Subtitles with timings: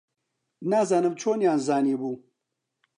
[0.69, 2.13] نازانم چۆنیان زانیبوو.